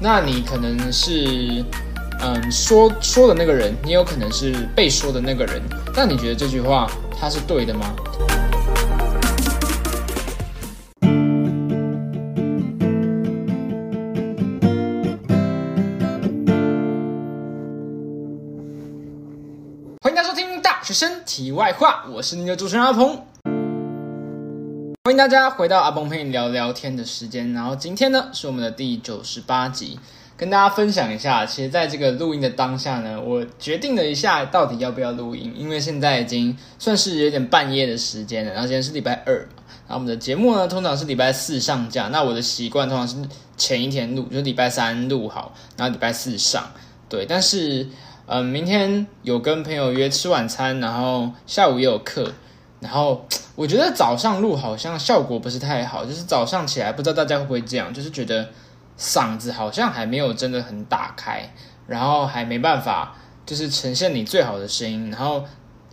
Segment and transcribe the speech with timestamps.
[0.00, 1.64] 那你可能是
[2.20, 5.60] 嗯说说的那个人，你有可能是被说的那个人。
[5.92, 6.88] 那你觉得这句话
[7.20, 7.92] 它是对的吗？
[20.00, 23.27] 欢迎大家收听《大学生题外话》，我是你的主持人阿鹏。
[25.18, 27.52] 大家回到阿鹏陪你聊聊天的时间。
[27.52, 29.98] 然后今天呢是我们的第九十八集，
[30.36, 31.44] 跟大家分享一下。
[31.44, 38.52] 其实，在这个录音的当下呢，我决定了一下到底要不要录音，因为现在已经算是有点半夜的时间了。
[38.52, 42.06] 然后今天是礼拜二嘛，然后我们的节目呢通常是礼拜四上架。
[42.12, 43.16] 那我的习惯通常是
[43.56, 46.70] 前一天录，就礼拜三录好，然后礼拜四上。
[47.08, 47.88] 对，但是
[48.26, 52.32] 嗯，明天有跟朋友约吃晚餐，然后下午也有课。
[52.80, 58.48] 然后我觉得早上录好像效果不是太好，就是早上起来不知道大家会不会这样，就是觉得
[58.98, 61.52] 嗓子好像还没有真的很打开，
[61.86, 65.10] 然后还没办法就是呈现你最好的声音。
[65.10, 65.44] 然后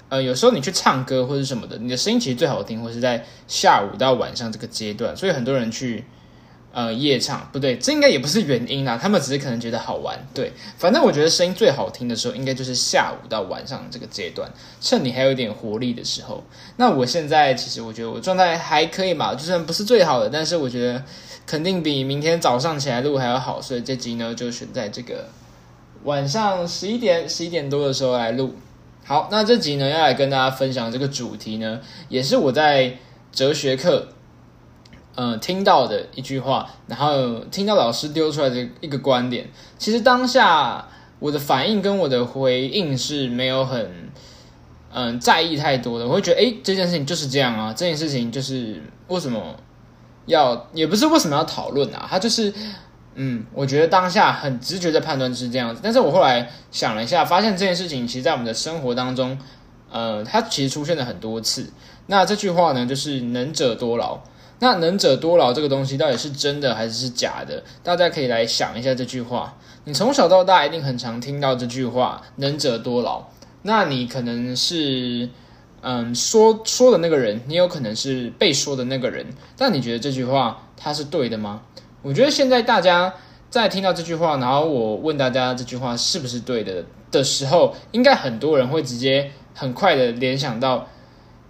[0.10, 6.06] 呃，有时候你去唱歌或者什么的，你的声音其实最好听，或是在下午到晚上这个阶段，所以很多人去。
[6.76, 10.20] 呃，夜唱不对，这应该也不是原因啦，他们只是可能觉得好玩。
[10.34, 14.52] 对，反正我觉得声音最好听的时候，应该就是下午到晚上这个阶段，
[14.82, 16.44] 趁你还有一点活力的时候。
[16.76, 21.02] 那我现在其实我觉得我状态还可以嘛，就算不是最好的，但是我觉得
[21.48, 25.30] 肯定比明天早上起来录还要好，所以这集呢就选在这个
[26.04, 28.54] 晚上十一点十一点多的时候来录。
[29.06, 31.80] 好，那这集呢要来跟大家分享这个主题呢，
[32.10, 32.98] 也是我在
[33.32, 34.10] 哲学课。
[35.16, 40.86] 嗯，听到的一句话，然后听到老师丢出来的一个观点，其实当下
[41.20, 44.10] 我的反应跟我的回应是没有很
[44.92, 49.56] 嗯在意太多的，我会觉得哎，这件事情就是这样啊，这件事情就是为什么
[50.26, 52.54] 要，也不是为什么要讨论啊，他就是
[53.16, 59.40] 嗯，我觉得当下很直觉的判断是这样子，但是我后来想了一下，发现这件事情其实，在我们的生活当中，
[59.90, 61.72] 呃，它其实出现了很多次。
[62.08, 64.20] 那这句话呢，就是能者多劳。
[64.60, 67.62] 那能者多劳这个东西到底是真的还是假的？
[67.84, 69.58] 大家可以来想一下这句话。
[69.84, 73.24] 你从小到大一定很常听到这句话“能者多劳”。
[73.64, 75.30] 那你可能是
[75.82, 79.26] 嗯说说的那个人，你有可能是被说的那个人。
[79.58, 81.62] 但你觉得这句话它是对的吗？
[82.02, 83.14] 我觉得现在大家
[83.50, 90.88] 在听到这句话，然后我问大家这句话是不是对的的时候，应该很多人会直接很快的联想到。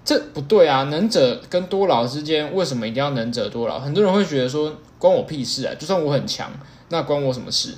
[0.06, 0.84] 这不对啊！
[0.84, 3.80] 能者跟多劳之间为什么一定要能者多劳？
[3.80, 5.74] 很多人会觉得说关我屁事啊！
[5.80, 6.52] 就算我很强，
[6.90, 7.74] 那关我什么事？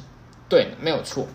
[0.49, 1.25] 对，没有错。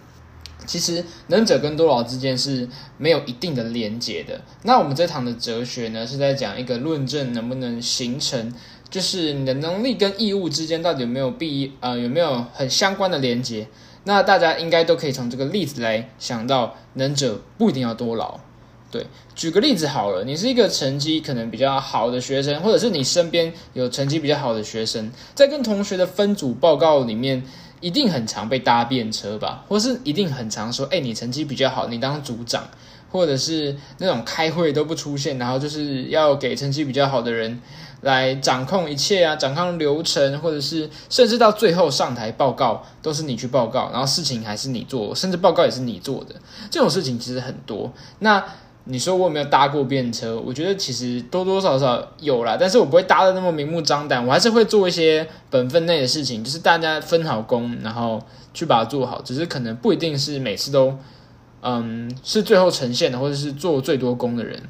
[0.66, 4.40] 其实能者跟多劳之间是没有一定的连结的。
[4.62, 8.52] 那我们这堂的哲学呢，是在讲一个论证能不能形成，
[8.90, 13.66] 就是你的能力跟义务之间到底有没有必呃有没有很相关的连结？
[14.04, 18.38] 那大家应该都可以从这个例子来想到，能者不一定要多劳。
[18.92, 27.42] 对，举个例子好了，你是一个成绩可能比较好的学生，或者是你身边有成绩比较好的学生，在跟同学的分组报告里面，
[27.80, 32.68] 一定很常被搭便车吧，或是一定很常说，哎，你成绩比较好，你当组长，
[33.10, 37.60] 或者是那种开会都不出现，然后就是要给成绩比较好的人
[38.02, 46.34] 来掌控一切啊，掌控流程，或者是甚至到最后上台报告都是你去报告，然后事情还是你做，甚至报告也是你做的，
[46.70, 47.90] 这种事情其实很多。
[48.18, 48.44] 那
[48.84, 50.38] 你说我有没有搭过便车？
[50.40, 58.20] 我觉得其实多多少少有啦，但是我不会搭的那么明目张胆，我还是会做一些本分内的事情，就是大家分好工，然后
[58.52, 59.22] 去把它做好。
[59.22, 60.98] 只是可能不一定是每次都，
[61.62, 64.60] 嗯，是最后呈现的，或者是做最多工的人。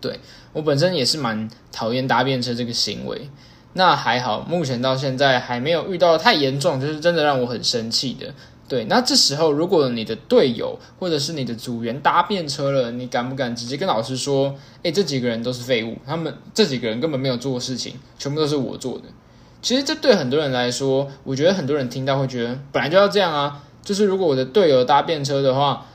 [0.00, 0.20] 对
[0.52, 3.28] 我本身也是蛮讨厌搭便车这个行为，
[3.72, 8.32] 那还好，目前到现在还没有遇到太严重，就是真的让我很生气的。
[8.68, 19.04] 对，那这时候如果你的队友或者是你的组员搭便车了，你敢不敢直接跟老师说：“哎，这几个人都是废物，他们这几个人根本没有做过事情，全部都是我做的。”
[19.62, 23.64] 其实这对很多人来说，我觉得很多人听到会觉得本来就要这样啊。
[23.82, 25.86] 就是如果我的队友搭便车的话，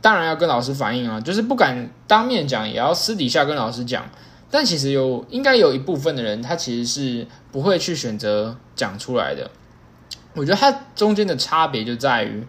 [0.00, 4.08] 当然要跟老师反映啊，就是不敢当面讲，也要私底下跟老师讲。
[4.50, 9.50] 但其实有应该有一部分的人，他其实是不会去选择讲出来的。
[10.34, 12.46] 我觉得它中间的差别就在于，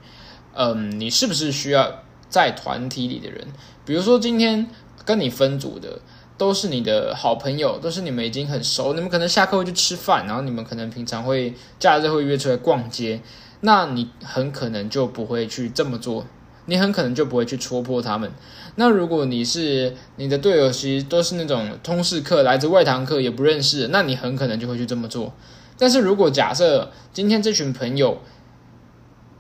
[0.53, 3.47] 嗯，你是不是需要在团体里的人？
[3.85, 4.68] 比如说今天
[5.03, 6.00] 跟你分组的
[6.38, 13.21] 都是你的好朋友，都是你们已经很熟，你们可能下课会去吃饭，然后你们可能平常会假日会约出来逛街，
[13.62, 16.25] 那你很可能就不会去这么做，
[16.65, 18.31] 你很可能就不会去戳破他们。
[18.75, 25.33] 那如果你是你的队友，其实都是那种通识课来自外堂课也不认识，那你很可能就会去这么做。
[25.83, 28.21] 但是如果假设今天这群朋友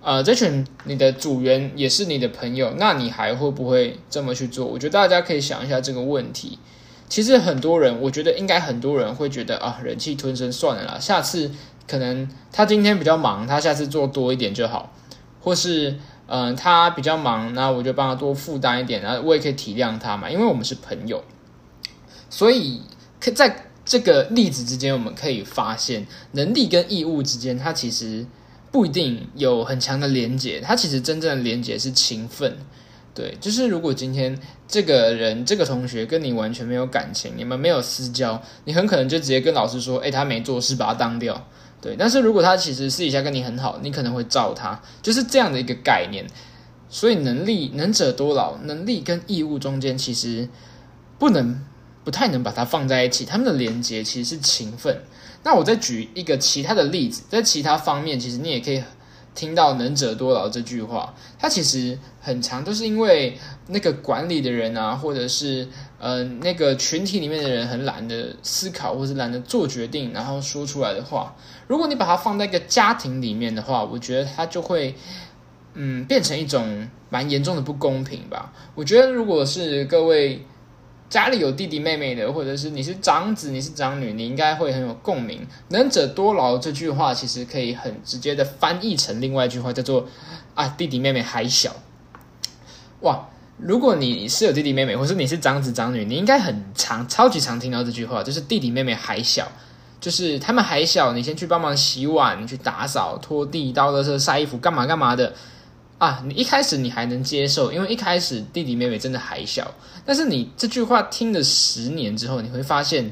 [0.01, 4.65] 呃，这群你的组员也是你的朋友，那你还会不会这么去做？
[4.65, 6.59] 我觉得大家可以想一下这个问题。
[7.07, 11.49] 其实很多人，我觉得应该很多人会觉得啊，忍气吞声算了啦，下次
[11.87, 14.91] 可能他今天比较忙，他下次做多一点就好，
[15.39, 15.97] 或是
[16.27, 21.23] 嗯，他比较忙，那我就帮他多负担一点，然后我也可以体谅他嘛，因为我们是朋友。
[22.29, 22.81] 所以
[23.21, 28.25] 可，在这个例子之间，我们可以发现，能力跟义务之间，它其实。
[28.71, 32.57] 不一定有很强的连结，它其实真正的连结是情分。
[33.13, 34.35] 对，就是如果今天
[34.67, 41.47] 这个人、这个同学跟你完全没有感情，你们没有私交，你很可能就直接跟老师说：“哎，他没做事，把他当掉。”
[41.79, 41.95] 对。
[41.95, 46.25] 但是如果他其实私底下跟你很好，你可能会照他，就是这样的一个概念。
[46.89, 50.49] 所以能力能者多劳，能力跟义务中间其实
[51.19, 51.63] 不能
[52.03, 55.01] 不太能把它放在一起，他们的连接其实是勤奋。
[55.43, 58.81] 那我再举一个其他的例子，在其他方面，其实你也可以
[59.35, 61.13] 听到“能者多劳”这句话。
[61.37, 65.67] 它其实很长，都是因为那个管理的人啊，或者是
[65.99, 71.35] 呃那个群体里面的人很懒得思考，或是懒得做决定，然后说出来的话。
[71.67, 74.95] 如果你把它放在一个家庭里面的话，我觉得它就会
[75.73, 78.53] 嗯变成一种蛮严重的不公平吧。
[78.75, 80.45] 我觉得如果是各位。
[81.13, 85.45] 家里有弟弟妹妹的，或者是你是长子，你是长女，你应该会很有共鸣。
[85.69, 90.07] 能者多劳这句话其实可以很直接的翻译成另外一句话，叫做
[90.55, 91.75] 啊弟弟妹妹还小。
[93.01, 93.27] 哇，
[93.57, 99.47] 如果你是有弟弟妹妹，或是你是长子长女，你应该很常、超级常听到这句话，就是弟弟妹妹还小，
[100.01, 105.31] 就是他们还小，你先去帮忙洗碗、去打扫、拖地、倒垃圾、晒衣服，干嘛干嘛的。
[106.03, 109.73] 啊，你一开始你还能接受，因为一开始弟弟妹妹真的还小。
[110.05, 113.09] 但是你这句话听了十年之后，你会发现，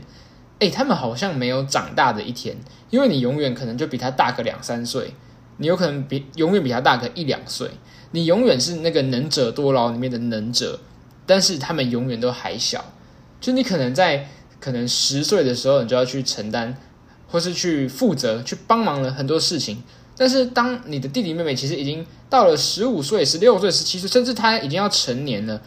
[0.59, 2.57] 哎，他们好像没有长大的一天，
[2.89, 5.13] 因为你永远可能就比他大个两三岁，
[5.55, 7.69] 你有可能比永远比他大个一两岁，
[8.11, 10.77] 你永远是那个能者多劳里面的能者，
[11.25, 12.83] 但是他们永远都还小。
[13.39, 14.27] 就你可能在
[14.59, 16.75] 可能十岁的时候，你就要去承担，
[17.29, 19.81] 或是去负责，去帮忙了很多事情。
[20.17, 25.59] 但是，当你的弟弟妹妹其实已经到了十五岁、十六岁、十七岁，甚至他已经要成年了，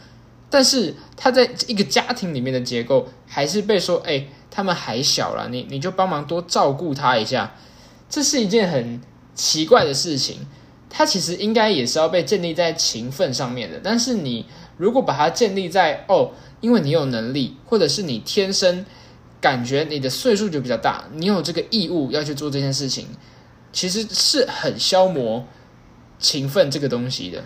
[0.49, 7.55] 但是他在一个家庭里面的结构还是被说：“哎，他们还小了，你你就帮忙多照顾他一下。”
[8.08, 9.00] 这是一件很
[9.35, 10.47] 奇怪的事情。
[10.88, 13.81] 他其实应该也是要被建立在情分上面的。
[13.82, 16.31] 但是你如果把它建立在哦，
[16.61, 18.87] 因为你有能力，或者是你天生
[19.40, 23.08] 感觉你的岁数就比较大，你有这个义务要去做这件事情。
[23.75, 25.44] 其实是很消磨
[26.19, 27.44] 情分这个东西的。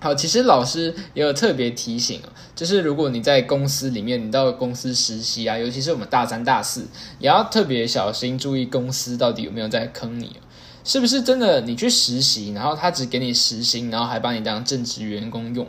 [0.00, 2.20] 好，其实老师也有特别提醒
[2.54, 6.86] 就是如果你在公司里面，你到公司实习啊，尤其是我们大三、大四，
[7.18, 10.36] 也要特别小心，注意公司到底有没有在坑你，
[10.84, 11.60] 是不是真的？
[11.62, 15.66] 你去实习，然后他只给你实薪，然后还把你当正职员工用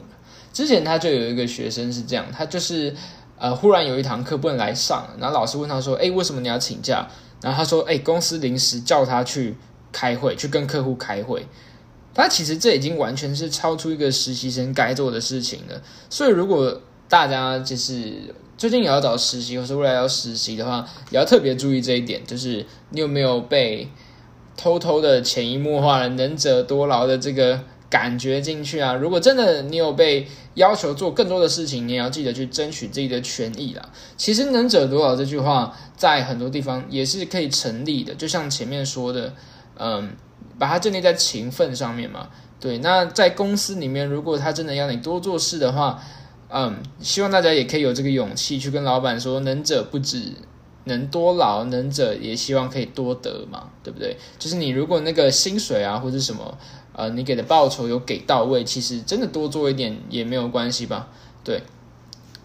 [0.52, 2.96] 之前他就有一个学生是这样，他就是
[3.38, 7.08] 呃，忽然有一堂课不能来上，然后老师问他说：“哎，为什么你要请假？”
[7.42, 9.56] 然后他说：“哎，公司临时叫他去
[9.92, 11.46] 开会，去跟客户开会。
[12.14, 15.82] 他其实这已经完全是超出一个实习生该做的事情了。
[16.10, 23.88] 所以，如果大家就是最近也要找实习，或是未来要实习的话，也要特别注意这一点，就是你有没有被
[24.58, 28.94] 偷偷的潜移默化了‘能者多劳’的这个。”感觉进去啊！
[28.94, 33.90] 如果真的你有被要求做更多的事情，你也要记得去争取自己的权益啦。
[34.16, 39.34] 其实“能者多劳”这句话在很多地方也是可以成立的，就像前面说的，
[39.80, 40.12] 嗯，
[40.60, 42.30] 把它建立在情分上面嘛。
[42.60, 46.00] 对，那在公司里面，如果他真的要你多做事的话，
[46.50, 50.34] 嗯，希望大家也可以有这个勇气去跟老板说：“能者不止
[50.84, 56.56] 能多劳，能者也希望可以多得嘛，对不对？”就是你如果那个薪水啊，或者什么。
[56.94, 61.08] 呃，你给的报酬有给到位，其实真的多做一点也没有关系吧？
[61.44, 61.64] 对，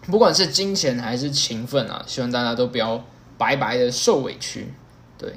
[0.07, 3.03] 不管是金钱还是情分啊，希望大家都不要
[3.37, 4.71] 白白的受委屈。
[5.17, 5.33] 对，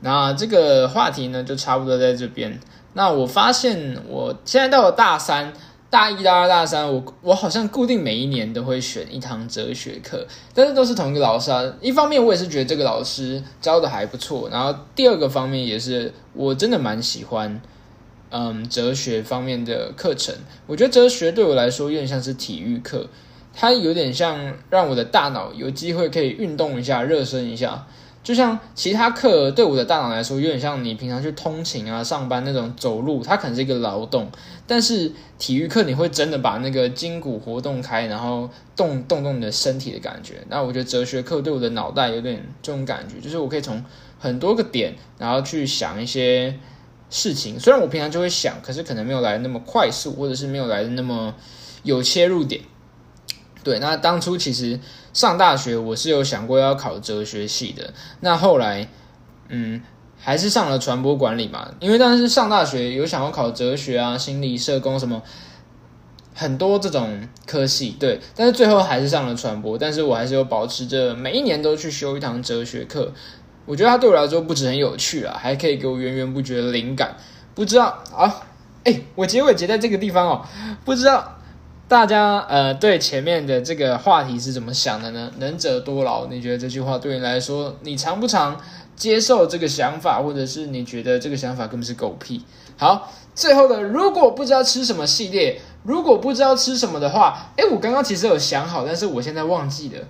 [0.00, 2.58] 那这个话题呢，就差不多在这边。
[2.94, 5.52] 那我发现我现在到了大三、
[5.90, 11.62] 大一、大二、大三，我我好像固定每一年都会选一堂哲学课，但是都是同一个老师啊。
[11.82, 17.60] 一方面我也是觉得这个老师教的还不错，然后第二个方面也是我真的蛮喜欢。
[18.36, 20.34] 嗯，哲学方面的课程，
[20.66, 23.06] 我觉得哲学对我来说有点像是体育课，
[23.54, 27.86] 它有点像让我的大脑有机会可以运动一下、热身一下。
[28.24, 34.28] 就像其他课对我的大脑来说，有点像你平常去通勤啊、上班那种走路，它可能是一个劳动。
[34.66, 40.42] 但是体育课你会真的把那个筋骨活动开，然后动动动你的身体的感觉。
[40.48, 43.84] 那我觉得哲学课对我的脑袋有点这种感觉，就是我可以从
[44.18, 46.58] 很多个点，然后去想一些。
[47.10, 47.58] 事情。
[47.58, 51.34] 虽然我平常就会想，可是可能没有来的那么快速，或者是没有来的那么
[51.82, 52.62] 有切入点。
[53.62, 54.78] 对，那当初其实
[55.12, 58.88] 上大学我是有想过要考哲学系的，那后来
[59.48, 59.82] 嗯
[60.18, 65.22] 还是上了传播管理嘛，因为当时上大学有想要考哲学啊、心理、社工什么。
[66.36, 69.78] 很多这种科系，对，但是最后还是上了传播。
[69.78, 73.12] 但是我还是有保持着每一年都去修一堂哲学课。
[73.66, 77.16] 我觉得它对我来说不止很有趣啊，还可以给我源源不绝的灵感。
[77.54, 78.42] 不知道啊，
[78.84, 80.42] 哎，我结尾结在这个地方哦。
[80.84, 81.36] 不知道
[81.86, 85.30] 大家呃对前面的这个话题是怎么想的呢？
[85.38, 88.60] 能者多劳，你觉得这句话对你来说，你常不常
[88.96, 92.44] 接受这个想法，或者是你觉得这个想法根本是狗屁？
[92.76, 95.60] 好，最后的如果不知道吃什么系列。
[95.84, 100.00] 如果不知道吃什么的话，诶，我刚刚其实有想好，但是我现在忘记了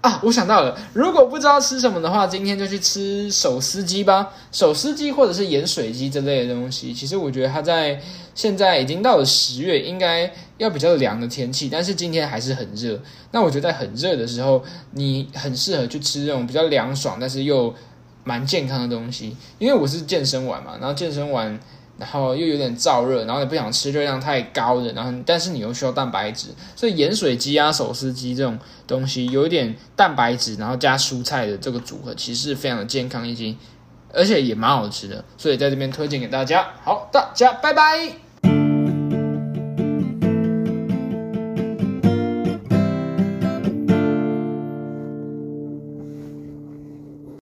[0.00, 0.20] 啊！
[0.22, 6.94] 我想到了，如果不知道吃什么的话，今天就去吃手撕鸡吧，手撕鸡或者是盐水鸡这类的东西。
[6.94, 8.00] 其实我觉得它在
[8.34, 13.00] 现在已经到了十月，应该要比较凉的天气，但是今天还是很热。
[13.32, 14.62] 那我觉得在很热的时候，
[14.92, 17.74] 你很适合去吃这种比较凉爽，但是又
[18.22, 19.36] 蛮健康的东西。
[19.58, 21.58] 因为我是健身完嘛，然后健身完。
[21.98, 33.56] 然后又有点燥热，然后也不想吃热量太高的，然后但是你又需要蛋白质，所以盐水鸡啊、手撕鸡这种东西有一点蛋白质，然后加蔬菜的这个组合，其实非常的健康，以及
[34.14, 36.68] 而且也蛮好吃的，所以在这边推荐给大家。
[36.84, 38.27] 好，大家拜拜。